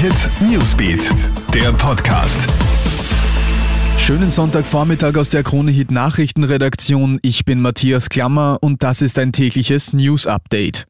[0.00, 1.10] Hit Newsbeat,
[1.52, 2.48] der Podcast.
[3.98, 7.18] Schönen Sonntagvormittag aus der Krone Hit Nachrichtenredaktion.
[7.20, 10.86] Ich bin Matthias Klammer und das ist ein tägliches News Update.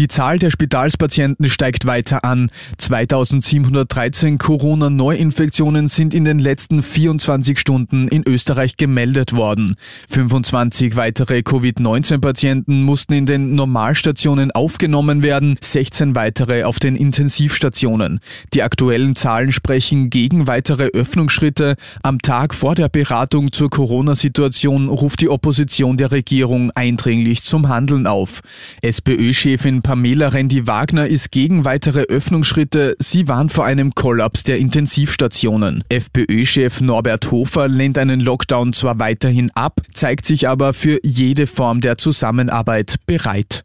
[0.00, 2.48] Die Zahl der Spitalspatienten steigt weiter an.
[2.78, 9.76] 2713 Corona-Neuinfektionen sind in den letzten 24 Stunden in Österreich gemeldet worden.
[10.08, 18.20] 25 weitere Covid-19-Patienten mussten in den Normalstationen aufgenommen werden, 16 weitere auf den Intensivstationen.
[18.54, 21.76] Die aktuellen Zahlen sprechen gegen weitere Öffnungsschritte.
[22.02, 28.06] Am Tag vor der Beratung zur Corona-Situation ruft die Opposition der Regierung eindringlich zum Handeln
[28.06, 28.40] auf.
[28.80, 32.94] SPÖ-Chefin Pamela Rendi-Wagner ist gegen weitere Öffnungsschritte.
[33.00, 35.82] Sie warnt vor einem Kollaps der Intensivstationen.
[35.88, 41.80] FPÖ-Chef Norbert Hofer lehnt einen Lockdown zwar weiterhin ab, zeigt sich aber für jede Form
[41.80, 43.64] der Zusammenarbeit bereit.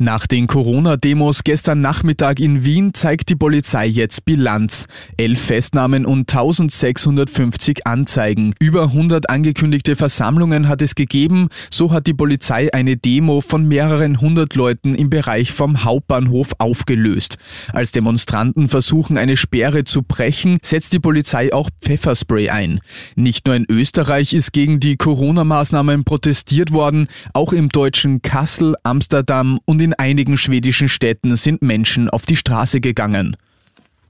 [0.00, 4.86] Nach den Corona-Demos gestern Nachmittag in Wien zeigt die Polizei jetzt Bilanz.
[5.16, 8.54] Elf Festnahmen und 1650 Anzeigen.
[8.60, 11.48] Über 100 angekündigte Versammlungen hat es gegeben.
[11.68, 17.36] So hat die Polizei eine Demo von mehreren hundert Leuten im Bereich vom Hauptbahnhof aufgelöst.
[17.72, 22.78] Als Demonstranten versuchen, eine Sperre zu brechen, setzt die Polizei auch Pfefferspray ein.
[23.16, 29.58] Nicht nur in Österreich ist gegen die Corona-Maßnahmen protestiert worden, auch im deutschen Kassel, Amsterdam
[29.64, 33.38] und in in einigen schwedischen Städten sind Menschen auf die Straße gegangen.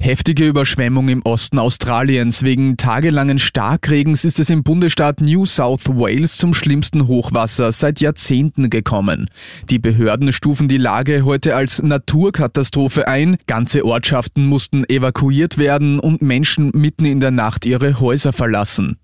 [0.00, 2.42] Heftige Überschwemmung im Osten Australiens.
[2.42, 8.70] Wegen tagelangen Starkregens ist es im Bundesstaat New South Wales zum schlimmsten Hochwasser seit Jahrzehnten
[8.70, 9.30] gekommen.
[9.70, 13.36] Die Behörden stufen die Lage heute als Naturkatastrophe ein.
[13.46, 18.98] Ganze Ortschaften mussten evakuiert werden und Menschen mitten in der Nacht ihre Häuser verlassen.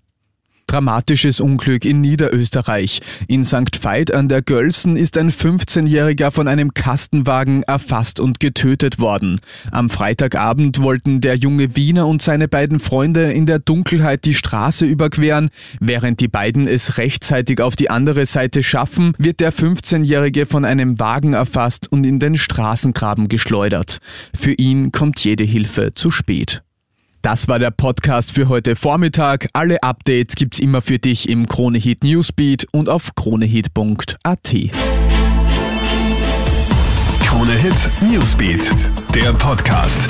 [0.75, 2.99] Dramatisches Unglück in Niederösterreich.
[3.29, 3.81] In St.
[3.81, 9.39] Veit an der Gölsen ist ein 15-Jähriger von einem Kastenwagen erfasst und getötet worden.
[9.71, 14.83] Am Freitagabend wollten der junge Wiener und seine beiden Freunde in der Dunkelheit die Straße
[14.83, 15.49] überqueren.
[15.79, 20.99] Während die beiden es rechtzeitig auf die andere Seite schaffen, wird der 15-Jährige von einem
[20.99, 23.99] Wagen erfasst und in den Straßengraben geschleudert.
[24.37, 26.64] Für ihn kommt jede Hilfe zu spät.
[27.25, 29.47] Das war der Podcast für heute Vormittag.
[29.53, 34.55] Alle Updates gibt's immer für dich im Kronehit Newsbeat und auf kronehit.at.
[37.25, 38.71] Kronehit Newsbeat,
[39.15, 40.07] der Podcast.